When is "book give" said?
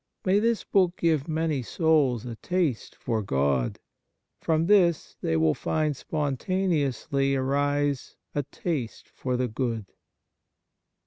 0.63-1.27